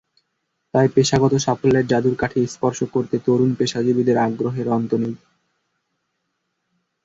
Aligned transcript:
তাই 0.73 0.87
পেশাগত 0.95 1.33
সাফল্যের 1.37 1.85
জাদুর 1.87 2.15
কাঠি 2.15 2.41
স্পর্শ 2.47 2.79
করতে 2.93 3.15
তরুণ 3.25 3.51
পেশাজীবীদের 3.55 4.17
আগ্রহের 4.17 4.67
অন্ত 4.69 4.91
নেই। 4.93 5.15